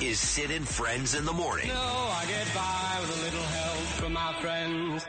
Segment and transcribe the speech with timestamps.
[0.00, 1.66] Is Sid and Friends in the Morning.
[1.66, 5.04] No, I get by with a little help from my friends.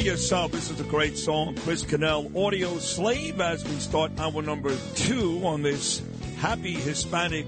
[0.00, 0.50] Be Yourself.
[0.52, 1.54] This is a great song.
[1.56, 6.00] Chris Cornell, Audio Slave, as we start hour number two on this
[6.38, 7.44] happy Hispanic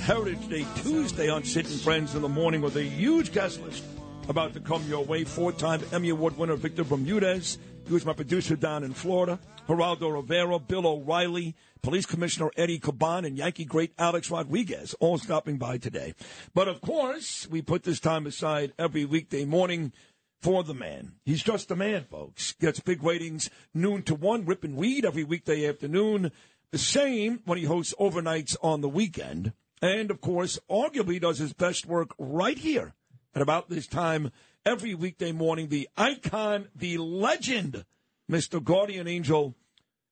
[0.00, 3.84] Heritage Day Tuesday on Sid and Friends in the Morning with a huge guest list
[4.28, 5.22] about to come your way.
[5.22, 7.58] Four time Emmy Award winner Victor Bermudez.
[7.86, 9.38] He was my producer down in Florida.
[9.68, 15.58] Geraldo Rivera, Bill O'Reilly, Police Commissioner Eddie Caban, and Yankee great Alex Rodriguez all stopping
[15.58, 16.14] by today.
[16.54, 19.92] But of course, we put this time aside every weekday morning
[20.40, 21.12] for the man.
[21.24, 22.52] He's just a man, folks.
[22.60, 26.32] Gets big ratings noon to one, ripping weed every weekday afternoon.
[26.70, 29.52] The same when he hosts overnights on the weekend.
[29.80, 32.94] And of course, arguably does his best work right here
[33.34, 34.32] at about this time
[34.66, 35.68] every weekday morning.
[35.68, 37.84] The icon, the legend,
[38.30, 38.62] Mr.
[38.62, 39.54] Guardian Angel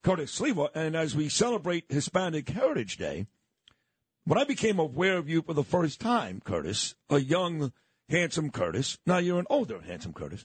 [0.03, 0.69] Curtis Sliwa.
[0.75, 3.27] And as we celebrate Hispanic Heritage Day,
[4.25, 7.73] when I became aware of you for the first time, Curtis, a young,
[8.09, 10.45] handsome Curtis, now you're an older, handsome Curtis,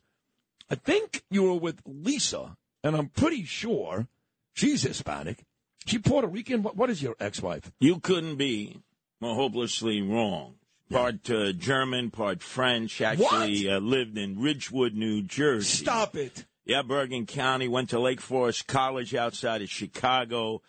[0.69, 4.07] I think you were with Lisa, and I'm pretty sure
[4.53, 5.44] she's Hispanic.
[5.85, 6.63] She Puerto Rican?
[6.63, 7.72] What, what is your ex wife?
[7.79, 8.77] You couldn't be
[9.19, 10.55] more hopelessly wrong.
[10.91, 13.01] Part uh, German, part French.
[13.01, 15.83] Actually, uh, lived in Ridgewood, New Jersey.
[15.83, 16.45] Stop it.
[16.66, 17.67] Yeah, Bergen County.
[17.67, 20.61] Went to Lake Forest College outside of Chicago.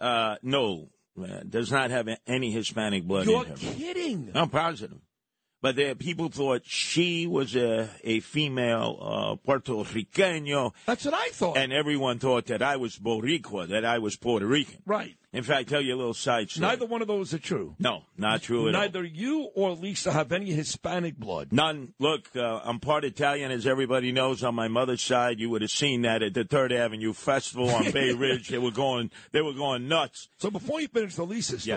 [0.00, 0.88] Uh, no,
[1.20, 3.56] uh, does not have any Hispanic blood You're in her.
[3.56, 4.30] kidding.
[4.34, 4.98] I'm positive.
[5.62, 11.28] But there, people thought she was a, a female uh, Puerto Riqueño, That's what I
[11.28, 11.56] thought.
[11.58, 14.82] and everyone thought that I was Boricua, that I was Puerto Rican.
[14.86, 15.14] right.
[15.32, 16.66] In fact, tell you a little side story.
[16.66, 17.76] Neither one of those are true.
[17.78, 18.80] No, not true at all.
[18.80, 21.52] Neither you or Lisa have any Hispanic blood.
[21.52, 21.94] None.
[22.00, 24.42] Look, uh, I'm part Italian, as everybody knows.
[24.42, 27.92] On my mother's side, you would have seen that at the Third Avenue Festival on
[27.92, 28.48] Bay Ridge.
[28.48, 30.28] They were going, they were going nuts.
[30.38, 31.76] So before you finish the Lisa Yeah.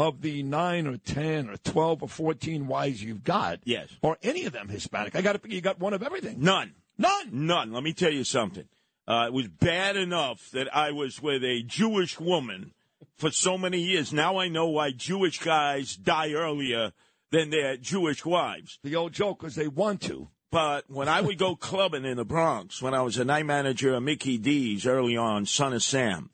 [0.00, 3.88] Of the nine or ten or twelve or fourteen wives you've got, Yes.
[4.02, 5.14] or any of them Hispanic?
[5.14, 6.36] I got to you got one of everything.
[6.40, 7.28] None, None.
[7.46, 7.72] none.
[7.72, 8.64] Let me tell you something.
[9.06, 12.72] Uh, it was bad enough that I was with a Jewish woman
[13.16, 14.12] for so many years.
[14.12, 16.92] Now I know why Jewish guys die earlier
[17.30, 18.78] than their Jewish wives.
[18.82, 20.28] The old joke was they want to.
[20.50, 23.94] But when I would go clubbing in the Bronx, when I was a night manager
[23.94, 26.30] at Mickey D's early on, Son of Sam,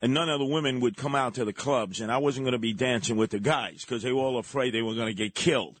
[0.00, 2.52] and none of the women would come out to the clubs, and I wasn't going
[2.52, 5.14] to be dancing with the guys because they were all afraid they were going to
[5.14, 5.80] get killed.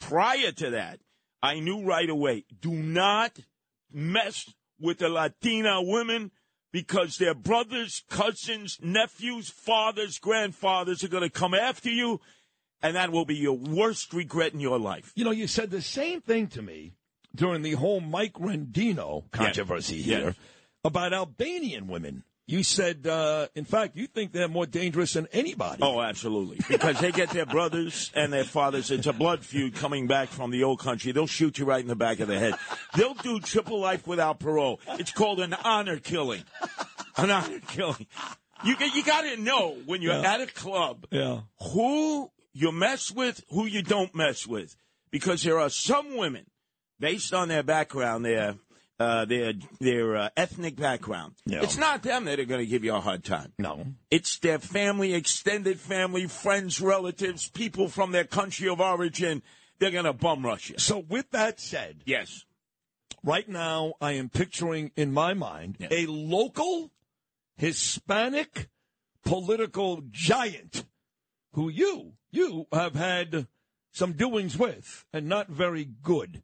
[0.00, 1.00] Prior to that,
[1.42, 3.38] I knew right away do not
[3.92, 4.48] mess
[4.80, 6.30] with the Latina women
[6.72, 12.20] because their brothers, cousins, nephews, fathers, grandfathers are going to come after you,
[12.82, 15.12] and that will be your worst regret in your life.
[15.16, 16.92] You know, you said the same thing to me
[17.34, 20.04] during the whole Mike Rendino controversy Yes.
[20.04, 20.34] here Yes.
[20.84, 22.22] about Albanian women.
[22.50, 25.82] You said, uh, in fact, you think they're more dangerous than anybody.
[25.82, 26.58] Oh, absolutely.
[26.66, 28.90] Because they get their brothers and their fathers.
[28.90, 31.12] It's a blood feud coming back from the old country.
[31.12, 32.54] They'll shoot you right in the back of the head.
[32.96, 34.80] They'll do triple life without parole.
[34.98, 36.42] It's called an honor killing.
[37.18, 38.06] An honor killing.
[38.64, 40.32] You you got to know when you're Yeah.
[40.34, 41.40] at a club Yeah.
[41.74, 44.74] who you mess with, who you don't mess with.
[45.10, 46.46] because there are some women,
[46.98, 48.56] based on their background, their
[48.98, 51.34] uh, their their uh, ethnic background.
[51.46, 51.62] Yeah.
[51.62, 53.52] It's not them that are going to give you a hard time.
[53.58, 53.86] No.
[54.10, 59.42] It's their family, extended family, friends, relatives, people from their country of origin.
[59.78, 60.78] They're going to bum rush you.
[60.78, 62.44] So, with that said, Yes.
[63.22, 66.90] right now I am picturing in my mind a local
[67.56, 68.68] Hispanic
[69.24, 70.84] political giant
[71.52, 73.46] who you you have had
[73.92, 76.42] some doings with and not very good.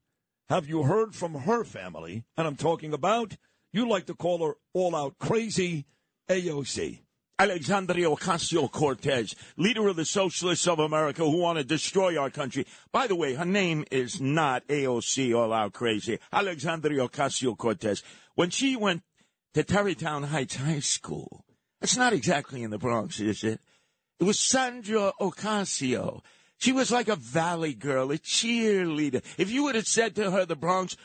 [0.49, 2.25] Have you heard from her family?
[2.37, 3.37] And I'm talking about
[3.73, 5.87] you like to call her all out crazy
[6.29, 7.01] AOC.
[7.39, 12.67] Alexandria Ocasio Cortez, leader of the Socialists of America who want to destroy our country.
[12.93, 16.21] By the way, her name is not AOC all out crazy.
[16.33, 18.05] Alexandria Ocasio Cortez.
[18.37, 19.03] When she went
[19.55, 21.45] to Tarrytown Heights High School,
[21.81, 23.61] that's not exactly in the Bronx, is it?
[24.21, 26.21] It was Sandra Ocasio.
[26.65, 29.23] She was like a valley girl, a cheerleader.
[29.37, 30.97] If you would have said to her, the Bronx,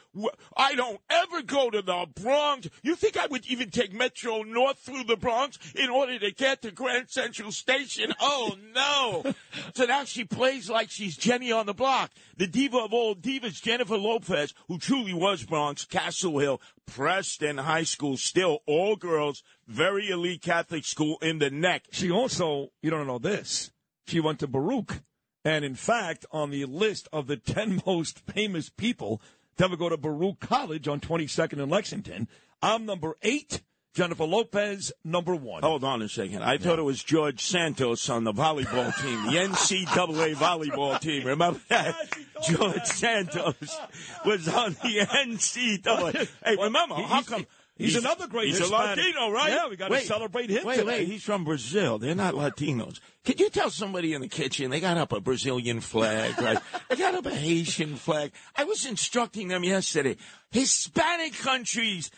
[0.55, 4.79] I don't ever go to the Bronx, you think I would even take Metro North
[4.79, 8.13] through the Bronx in order to get to Grand Central Station?
[8.21, 9.33] Oh, no.
[9.75, 12.11] so now she plays like she's Jenny on the block.
[12.37, 17.83] The diva of all divas, Jennifer Lopez, who truly was Bronx, Castle Hill, Preston High
[17.83, 21.83] School, still all girls, very elite Catholic school in the neck.
[21.91, 23.71] She also, you don't know this,
[24.07, 25.01] she went to Baruch.
[25.45, 29.21] And in fact, on the list of the 10 most famous people
[29.57, 32.27] to ever go to Baruch College on 22nd in Lexington,
[32.61, 33.61] I'm number eight,
[33.93, 35.63] Jennifer Lopez, number one.
[35.63, 36.43] Hold on a second.
[36.43, 41.25] I thought it was George Santos on the volleyball team, the NCAA volleyball team.
[41.25, 41.95] Remember that?
[42.43, 43.77] George Santos
[44.25, 46.27] was on the NCAA.
[46.45, 47.45] Hey, remember, how come?
[47.79, 48.97] He's another great He's Hispanic.
[48.97, 49.49] a Latino, right?
[49.51, 50.87] Yeah, we gotta celebrate him Wait, today.
[50.87, 51.97] wait, he's from Brazil.
[51.97, 52.99] They're not Latinos.
[53.25, 56.59] Could you tell somebody in the kitchen they got up a Brazilian flag, right?
[56.89, 58.31] they got up a Haitian flag.
[58.55, 60.17] I was instructing them yesterday.
[60.51, 62.11] Hispanic countries,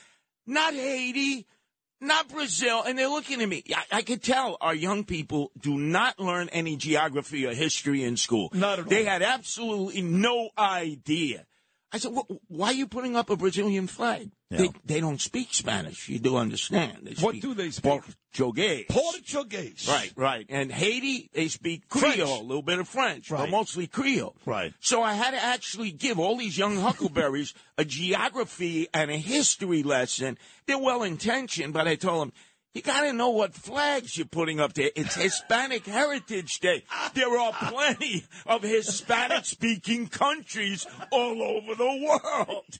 [0.48, 1.46] not Haiti,
[2.00, 3.64] not Brazil, and they're looking at me.
[3.76, 8.18] I, I could tell our young people do not learn any geography or history in
[8.18, 8.50] school.
[8.54, 9.12] Not at They all.
[9.12, 11.46] had absolutely no idea.
[11.92, 12.14] I said,
[12.48, 14.32] "Why are you putting up a Brazilian flag?
[14.58, 16.10] They, they don't speak Spanish.
[16.10, 17.00] You do understand?
[17.04, 18.02] They What speak do they speak?
[18.34, 18.86] Portuguese.
[18.90, 19.88] Portuguese.
[19.88, 20.46] Right, right.
[20.50, 22.16] And Haiti, they speak French.
[22.16, 24.36] Creole, a little bit of French, but mostly Creole.
[24.46, 24.74] Right.
[24.80, 29.84] So I had to actually give all these young huckleberries a geography and a history
[29.84, 30.38] lesson.
[30.66, 32.34] They're well intentioned, but I told them,
[32.74, 34.92] you got to know what flags you're putting up there.
[34.96, 36.84] It's Hispanic Heritage Day.
[37.14, 42.80] There are plenty of Hispanic speaking countries all over the world.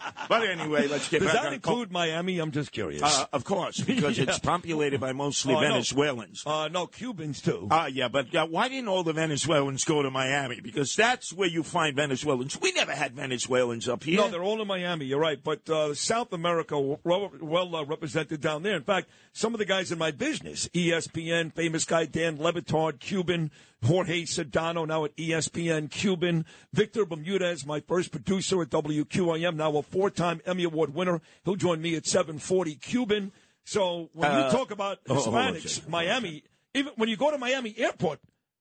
[0.31, 2.39] But anyway, let's get Does back that include Miami?
[2.39, 3.01] I'm just curious.
[3.03, 4.23] Uh, of course, because Yeah.
[4.29, 5.67] it's populated by mostly Oh, no.
[5.67, 6.43] Venezuelans.
[6.45, 7.67] Uh, no, Cubans too.
[7.69, 10.61] Ah, yeah, but uh, why didn't all the Venezuelans go to Miami?
[10.61, 12.57] Because that's where you find Venezuelans.
[12.61, 14.17] We never had Venezuelans up here.
[14.17, 15.03] No, they're all in Miami.
[15.05, 18.77] You're right, but uh, South America well, well uh, represented down there.
[18.77, 22.99] In fact, some of the guys in my business, ESPN, famous guy Dan Le Batard,
[23.01, 23.51] Cuban,
[23.83, 29.81] Jorge Sedano, now at ESPN, Cuban, Victor Bermudez, my first producer at WQAM, now a
[29.81, 31.19] four-time Emmy Award winner.
[31.43, 33.31] He'll join me at 7:40, Cuban.
[33.63, 35.89] So when Uh, you talk about oh, hold on a Hispanics, second.
[35.91, 38.19] Miami, even when you go to Miami Airport,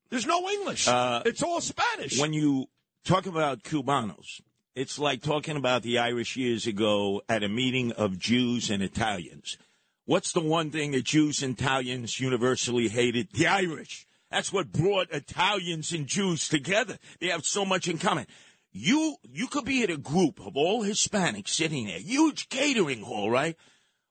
[0.09, 0.89] there's no English.
[0.89, 2.19] Uh, it's all Spanish.
[2.19, 2.69] when you
[3.05, 4.41] talk about Cubanos,
[4.75, 9.59] it's like talking about the Irish years ago at a meeting of Jews and Italians.
[10.07, 13.33] What's the one thing that Jews and Italians universally hated?
[13.33, 14.07] The Irish.
[14.31, 16.99] That's what brought Italians and Jews together.
[17.21, 18.27] They have so much in common.
[18.73, 23.29] You you could be at a group of all Hispanics sitting there, huge catering hall,
[23.31, 23.57] right?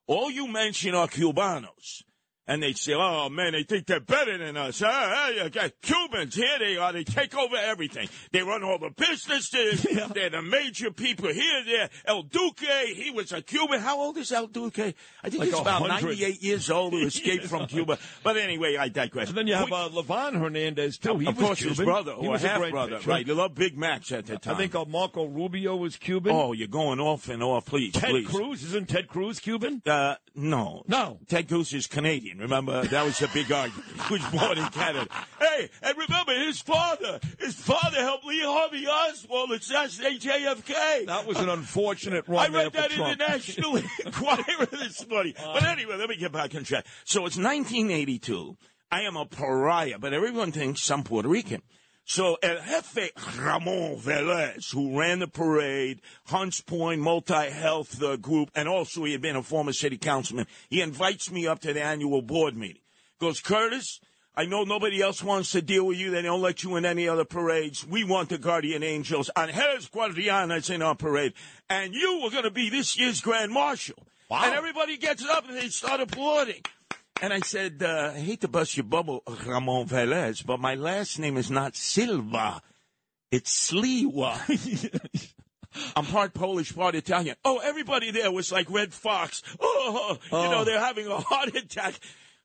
[0.06, 2.02] All you mention are Cubanos.
[2.48, 4.80] And they'd say, oh, man, they think they're better than us.
[4.84, 5.26] Huh?
[5.28, 6.92] Hey, you got Cubans, here they are.
[6.92, 8.08] They take over everything.
[8.32, 9.82] They run all the businesses.
[10.14, 11.62] They're the major people here.
[11.64, 12.58] They're El Duque.
[12.94, 13.78] He was a Cuban.
[13.80, 14.78] How old is El Duque?
[15.22, 16.06] I think Like he's about 100.
[16.06, 17.98] 98 years old who escaped from Cuba.
[18.24, 19.28] But anyway, I digress.
[19.28, 21.18] And then you have We- uh, Livan Hernandez too.
[21.18, 21.76] He of was course, Cuban.
[21.76, 23.10] his brother he or was a half brother, pitcher.
[23.10, 23.26] right?
[23.26, 24.54] They love Big Macs at the time.
[24.54, 26.32] I think uh, Marco Rubio was Cuban.
[26.34, 28.26] Oh, you're going off and off, please, Ted please.
[28.26, 29.82] Cruz isn't Ted Cruz Cuban?
[29.86, 30.82] Uh, no.
[30.88, 31.20] No.
[31.28, 32.39] Ted Cruz is Canadian.
[32.40, 33.86] Remember, that was a big argument.
[34.08, 35.08] He was born in Canada.
[35.38, 41.06] Hey, and remember, his father, his father helped Lee Harvey Oswald assassinate JFK.
[41.06, 45.34] That was an unfortunate run I read that in the National Enquirer this morning.
[45.38, 45.54] Uh.
[45.54, 46.86] But anyway, let me get back on track.
[47.04, 48.56] So it's 1982.
[48.90, 51.62] I am a pariah, but everyone thinks I'm Puerto Rican.
[52.04, 58.68] So El Jefe Ramon Velez, who ran the parade, Hunts Point Multi-Health uh, Group, and
[58.68, 62.20] also he had been a former city councilman, he invites me up to the annual
[62.20, 62.82] board meeting.
[63.20, 64.00] Goes, Curtis,
[64.36, 66.10] I know nobody else wants to deal with you.
[66.10, 67.86] They don't let you in any other parades.
[67.86, 69.28] We want the Guardian Angels.
[69.36, 71.34] And Angeles Guardianas in our parade.
[71.68, 74.02] And you were going to be this year's Grand Marshal.
[74.30, 74.44] Wow.
[74.44, 76.62] And everybody gets up and they start applauding.
[77.22, 81.18] And I said, uh, I hate to bust your bubble, Ramon Velez, but my last
[81.18, 82.62] name is not Silva.
[83.30, 84.40] It's Sliwa.
[85.96, 87.36] I'm part Polish, part Italian.
[87.44, 89.42] Oh, everybody there was like Redd Foxx.
[89.60, 91.94] Oh, you know, they're having a heart attack.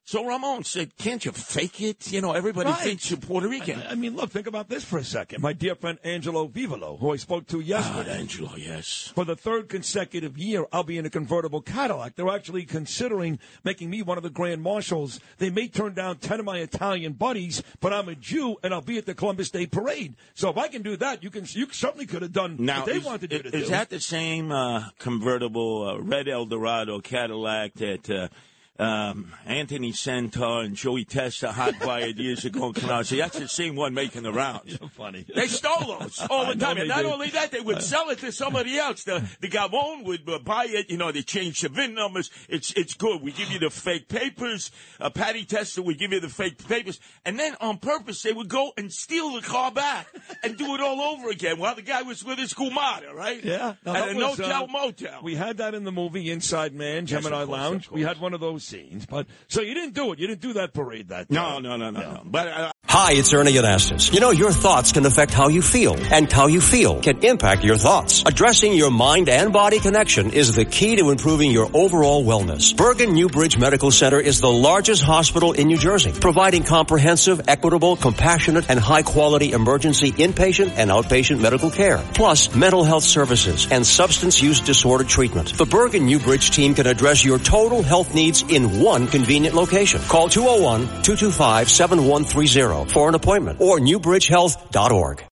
[0.07, 2.11] So Ramon said, can't you fake it?
[2.11, 2.79] You know, everybody Right.
[2.79, 3.81] thinks you're Puerto Rican.
[3.89, 5.41] I mean, look, think about this for a second.
[5.41, 8.11] My dear friend Angelo Vivolo, who I spoke to yesterday.
[8.13, 9.11] Ah, Angelo, yes.
[9.15, 12.15] For the third consecutive year, I'll be in a convertible Cadillac.
[12.15, 15.19] They're actually considering making me one of the grand marshals.
[15.39, 18.81] They may turn down 10 of my Italian buddies, but I'm a Jew and I'll
[18.81, 20.13] be at the Columbus Day Parade.
[20.35, 22.85] So if I can do that, you can you certainly could have done Now, what
[22.85, 23.69] they is, wanted you is- to is do.
[23.71, 28.27] that the same uh, convertible uh, red Eldorado Cadillac that uh,
[28.77, 33.03] um, Anthony Senter and Joey Testa hot wired years ago in Canal?
[33.03, 34.77] See, that's the same one making the rounds.
[34.91, 35.25] funny.
[35.33, 36.77] They stole those all the time.
[36.77, 37.05] And not did.
[37.11, 39.03] only that, they would sell it to somebody else.
[39.03, 40.89] The the Gabon would uh, buy it.
[40.89, 42.29] You know, they change the VIN numbers.
[42.49, 43.21] It's it's good.
[43.21, 44.71] We give you the fake papers.
[44.99, 48.49] Uh, Patty Testa would give you the fake papers, and then on purpose they would
[48.49, 50.07] go and steal the car back
[50.43, 53.43] and do it all over again while the guy was with his kumada, right?
[53.43, 55.19] Yeah, No, at a was, no-tell uh, motel.
[55.23, 57.91] We had that in the movie Inside Man, Gemini of course, Lounge.
[57.91, 60.19] We had one of those scenes, but so you didn't do it.
[60.19, 61.63] You didn't do that parade that no, time.
[61.63, 62.21] no, no, no, no.
[62.25, 64.13] But uh, Hi, it's Ernie Anastos.
[64.13, 67.63] You know, your thoughts can affect how you feel, and how you feel can impact
[67.63, 68.23] your thoughts.
[68.25, 72.75] Addressing your mind and body connection is the key to improving your overall wellness.
[72.77, 78.69] Bergen Newbridge Medical Center is the largest hospital in New Jersey, providing comprehensive, equitable, compassionate,
[78.69, 84.61] and high-quality emergency inpatient and outpatient medical care, plus mental health services and substance use
[84.61, 85.57] disorder treatment.
[85.57, 90.01] The Bergen Newbridge team can address your total health needs in one convenient location.
[90.03, 95.23] Call 201-225-7130 for an appointment or newbridgehealth.org.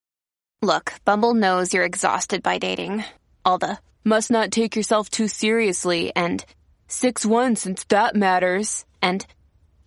[0.61, 3.03] Look, Bumble knows you're exhausted by dating.
[3.43, 6.45] All the must not take yourself too seriously and
[6.89, 8.85] 6-1 since that matters.
[9.01, 9.25] And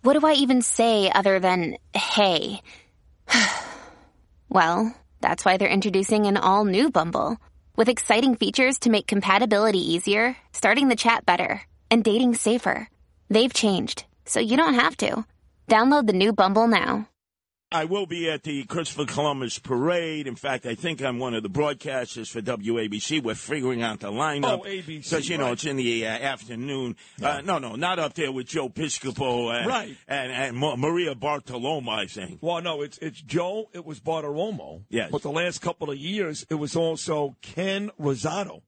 [0.01, 2.61] what do I even say other than hey?
[4.49, 7.37] well, that's why they're introducing an all new Bumble
[7.75, 12.87] with exciting features to make compatibility easier, starting the chat better, and dating safer.
[13.29, 15.25] They've changed, so you don't have to.
[15.69, 17.09] Download the new Bumble now.
[17.69, 20.25] I will be at the Christopher Columbus parade.
[20.25, 23.21] In fact, I think I'm one of the broadcasters for WABC.
[23.21, 24.61] We're figuring out the lineup.
[24.61, 25.51] Oh, ABC, Because, you know, right.
[25.53, 26.95] it's in the uh, afternoon.
[27.21, 29.97] Uh, no, no, not up there with Joe Piscopo and, Right.
[30.07, 32.37] and, and Ma- Maria Bartoloma, I think.
[32.39, 33.69] Well, no, it's it's Joe.
[33.73, 34.83] It was Bartiromo.
[34.89, 35.09] Yes.
[35.11, 38.61] But the last couple of years, it was also Ken Rosato,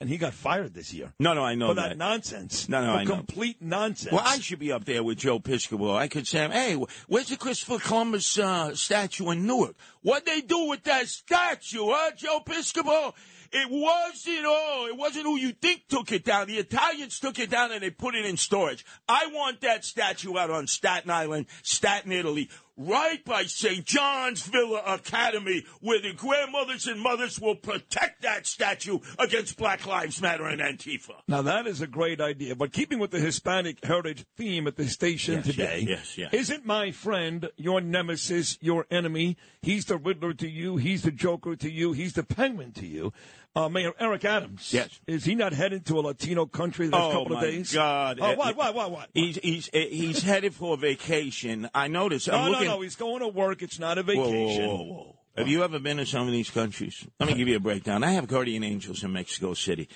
[0.00, 1.90] and he got fired this year No, no, I know for that.
[1.90, 2.68] that nonsense.
[2.68, 3.14] No, no, for I know.
[3.16, 4.12] complete nonsense.
[4.12, 5.94] Well, I should be up there with Joe Piscopo.
[5.94, 6.74] I could say, hey,
[7.06, 9.76] where's the Christopher Columbus uh, statue in Newark?
[10.02, 13.12] What they do with that statue, huh, Joe Piscopo?
[13.52, 14.86] It wasn't all.
[14.86, 16.46] It wasn't who you think took it down.
[16.46, 18.84] The Italians took it down and they put it in storage.
[19.08, 22.48] I want that statue out on Staten Island, Staten, Italy,
[22.80, 23.84] right by St.
[23.84, 30.20] John's Villa Academy, where the grandmothers and mothers will protect that statue against Black Lives
[30.22, 31.14] Matter and Antifa.
[31.28, 34.88] Now that is a great idea, but keeping with the Hispanic heritage theme at the
[34.88, 36.34] station Yes, today, yes, yes, yes.
[36.34, 39.36] isn't my friend your nemesis, your enemy?
[39.62, 40.76] He's the Riddler to you.
[40.78, 41.92] He's the Joker to you.
[41.92, 43.12] He's the Penguin to you.
[43.56, 44.72] Uh, Mayor Eric Adams.
[44.72, 45.00] Yes.
[45.08, 47.72] Is he not headed to a Latino country the next Oh, couple of days?
[47.72, 48.18] God.
[48.20, 49.08] Oh, Uh, what, what, what, what?
[49.12, 51.68] He's he's uh, he's headed for a vacation.
[51.74, 52.28] I noticed.
[52.28, 52.80] No, I'm no, looking, no.
[52.80, 53.60] He's going to work.
[53.62, 54.66] It's not a Whoa, whoa, vacation.
[54.68, 55.16] whoa, whoa.
[55.36, 57.06] Have you ever been to some of these countries?
[57.18, 58.04] Let me give you a breakdown.
[58.04, 59.88] I have guardian angels in Mexico City.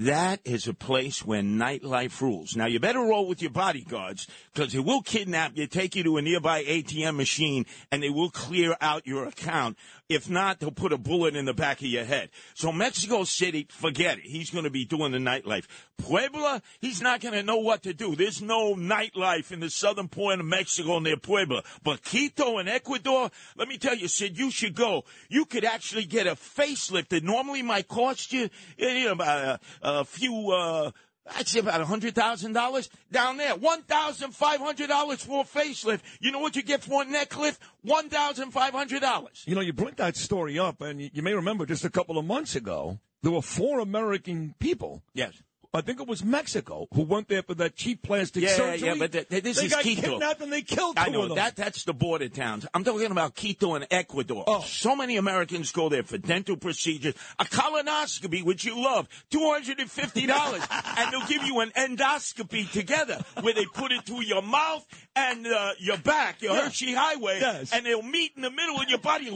[0.00, 2.56] That is a place where nightlife rules.
[2.56, 6.16] Now, you better roll with your bodyguards because they will kidnap you, take you to
[6.16, 9.76] a nearby ATM machine, and they will clear out your account.
[10.08, 12.30] If not, they'll put a bullet in the back of your head.
[12.54, 14.24] So, Mexico City, forget it.
[14.24, 15.66] He's going to be doing the nightlife.
[15.98, 18.16] Puebla, he's not going to know what to do.
[18.16, 21.62] There's no nightlife in the southern point of Mexico near Puebla.
[21.84, 25.04] But Quito and Ecuador, let me tell you, Sid, you should go.
[25.28, 29.89] You could actually get a facelift that normally might cost you, you know, about a,
[29.94, 30.90] a few, uh,
[31.36, 33.54] I'd say about hundred thousand dollars down there.
[33.54, 36.00] One thousand five hundred dollars for a facelift.
[36.20, 37.60] You know what you get for a neck lift?
[37.82, 39.44] One thousand five hundred dollars.
[39.46, 42.18] You know, you bring that story up, and you, you may remember just a couple
[42.18, 45.02] of months ago, there were four American people.
[45.14, 45.34] Yes.
[45.72, 48.88] I think it was Mexico who went there for that cheap plastic Yeah, surgery.
[48.88, 50.02] yeah, but th- th- this they is got Quito.
[50.02, 52.66] kidnapped and they killed I know that that's the border towns.
[52.74, 54.42] I'm talking about Quito and Ecuador.
[54.48, 54.62] Oh.
[54.62, 59.78] So many Americans go there for dental procedures, a colonoscopy, which you love, two hundred
[59.78, 60.62] and fifty dollars,
[60.98, 64.84] and they'll give you an endoscopy together, where they put it through your mouth
[65.14, 66.64] and uh, your back, your Yeah.
[66.64, 67.72] Hershey Highway, Yes.
[67.72, 69.30] and they'll meet in the middle of your body.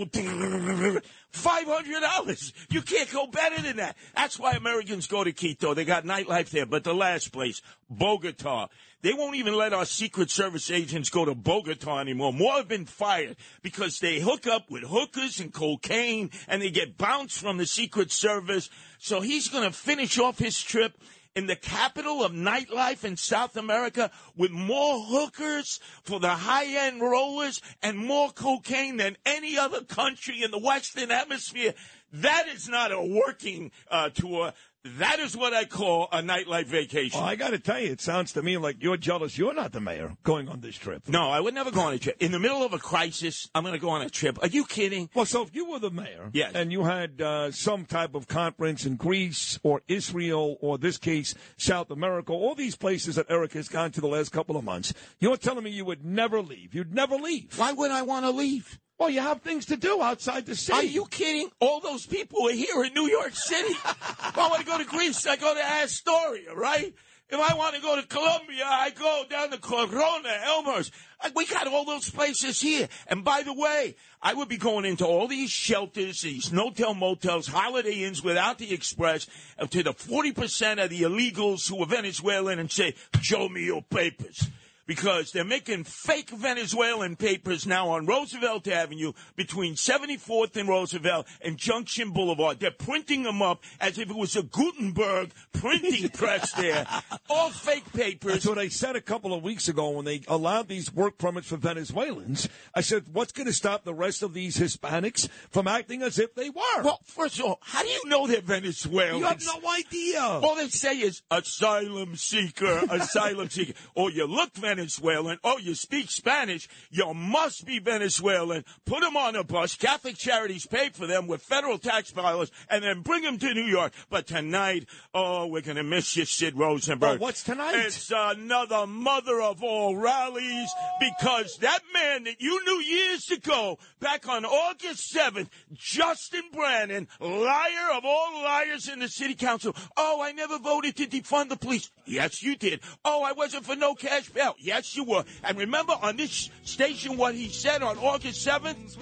[1.34, 2.52] Five hundred dollars.
[2.70, 3.96] You can't go better than that.
[4.14, 5.74] That's why Americans go to Quito.
[5.74, 6.64] They got nightlife there.
[6.64, 7.60] But the last place,
[7.90, 8.68] Bogota.
[9.02, 12.32] They won't even let our Secret Service agents go to Bogota anymore.
[12.32, 16.96] More have been fired because they hook up with hookers and cocaine and they get
[16.96, 18.70] bounced from the Secret Service.
[19.00, 20.96] So he's going to finish off his trip
[21.34, 27.00] in the capital of nightlife in South America with more hookers for the high end
[27.00, 31.74] rollers and more cocaine than any other country in the Western Hemisphere.
[32.12, 34.52] That is not a working uh, tour.
[34.84, 37.18] That is what I call a nightlife vacation.
[37.18, 39.72] Well, I got to tell you, it sounds to me like you're jealous you're not
[39.72, 41.08] the mayor going on this trip.
[41.08, 42.16] No, I would never go on a trip.
[42.20, 44.38] In the middle of a crisis, I'm going to go on a trip.
[44.42, 45.08] Are you kidding?
[45.14, 46.52] Well, so if you were the mayor, Yes.
[46.54, 51.34] and you had uh, some type of conference in Greece or Israel or this case
[51.56, 54.92] South America, all these places that Eric has gone to the last couple of months,
[55.18, 56.74] you're telling me you would never leave.
[56.74, 57.58] You'd never leave.
[57.58, 58.78] Why would I want to leave?
[58.98, 60.78] Well, you have things to do outside the city.
[60.78, 61.50] Are you kidding?
[61.60, 63.70] All those people are here in New York City.
[63.74, 66.94] if I want to go to Greece, I go to Astoria, right?
[67.28, 70.92] If I want to go to Colombia, I go down to Corona, Elmhurst.
[71.20, 72.88] Uh, We got all those places here.
[73.08, 77.48] And by the way, I would be going into all these shelters, these no-tell motels,
[77.48, 79.26] holiday inns without the express,
[79.70, 84.48] to the 40% of the illegals who are Venezuelan and say, show me your papers
[84.86, 91.56] because they're making fake Venezuelan papers now on Roosevelt Avenue between 74th and Roosevelt and
[91.56, 92.60] Junction Boulevard.
[92.60, 96.86] They're printing them up as if it was a Gutenberg printing press there.
[97.30, 98.32] All fake papers.
[98.32, 101.48] That's what I said a couple of weeks ago when they allowed these work permits
[101.48, 102.48] for Venezuelans.
[102.74, 106.34] I said, what's going to stop the rest of these Hispanics from acting as if
[106.34, 106.82] they were?
[106.82, 109.20] Well, first of all, how do you know they're Venezuelans?
[109.20, 110.20] you have no idea.
[110.20, 113.72] All they say is asylum seeker, asylum seeker.
[113.94, 118.64] Or you look Venezuelan, or oh, you speak Spanish, you must be Venezuelan.
[118.84, 119.74] Put them on a bus.
[119.74, 123.64] Catholic Charities pay for them with federal tax dollars, and then bring them to New
[123.64, 123.92] York.
[124.10, 127.20] But tonight, oh, we're going to miss you, Sid Rosenberg.
[127.20, 127.74] Oh, what's tonight?
[127.76, 134.28] It's another mother of all rallies because that man that you knew years ago, back
[134.28, 139.74] on August 7th, Justin Brannan, liar of all liars in the city council.
[139.96, 141.90] Oh, I never voted to defund the police.
[142.06, 142.80] Yes, you did.
[143.04, 144.54] Oh, I wasn't for no cash bail.
[144.64, 145.24] Yes, you were.
[145.42, 148.96] And remember on this station what he said on August 7th?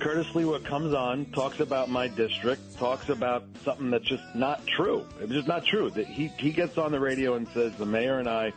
[0.00, 5.06] Curtis Sliwa comes on, talks about my district, talks about something that's just not true.
[5.20, 5.90] It's just not true.
[5.90, 8.52] That he he gets on the radio and says the mayor and I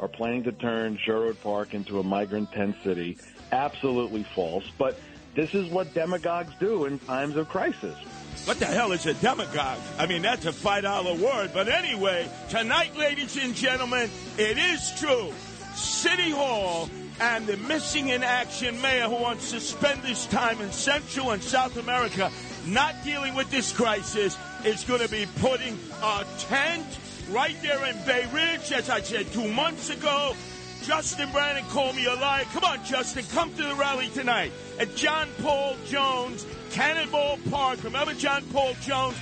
[0.00, 3.18] are planning to turn Sherwood Park into a migrant tent city.
[3.52, 4.64] Absolutely false.
[4.76, 4.98] But
[5.34, 7.96] this is what demagogues do in times of crisis.
[8.44, 9.78] What the hell is a demagogue?
[9.98, 11.52] I mean, that's a five dollar word.
[11.54, 15.32] But anyway, tonight, ladies and gentlemen, it is true.
[15.74, 16.88] City Hall
[17.20, 21.42] and the missing in action mayor who wants to spend his time in Central and
[21.42, 22.30] South America
[22.66, 26.86] not dealing with this crisis is going to be putting a tent
[27.30, 30.34] right there in Bay Ridge, as I said two months ago.
[30.82, 32.44] Justin Brannan called me a liar.
[32.52, 37.84] Come on, Justin, come to the rally tonight at John Paul Jones, Cannonball Park.
[37.84, 39.16] Remember John Paul Jones?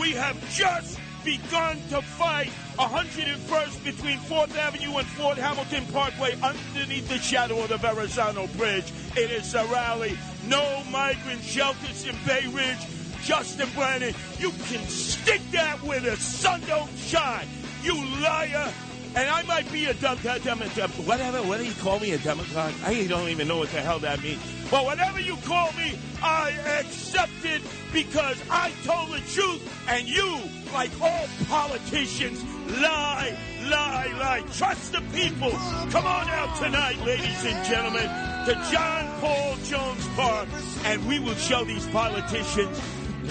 [0.00, 7.08] We have just begun to fight 101st between 4th Avenue and Fort Hamilton Parkway underneath
[7.08, 8.92] the shadow of the Verrazano Bridge.
[9.16, 10.18] It is a rally.
[10.46, 12.86] No migrant shelters in Bay Ridge.
[13.22, 17.46] Justin Brannan, you can stick that where the sun don't shine.
[17.82, 18.72] You liar.
[19.14, 21.42] And I might be a dem- dem- dem- dem- whatever.
[21.42, 22.12] What do you call me?
[22.12, 22.72] A demagogue?
[22.84, 24.40] I don't even know what the hell that means.
[24.70, 27.60] But whatever you call me, I accept it
[27.92, 30.40] because I told the truth, and you,
[30.72, 32.42] like all politicians,
[32.80, 33.36] lie,
[33.68, 34.42] lie, lie.
[34.56, 35.50] Trust the people.
[35.90, 38.08] Come on out tonight, ladies and gentlemen,
[38.46, 40.48] to John Paul Jones Park,
[40.84, 42.80] and we will show these politicians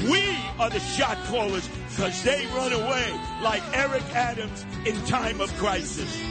[0.10, 0.24] we
[0.58, 6.31] are the shot callers because they run away like Eric Adams in time of crisis.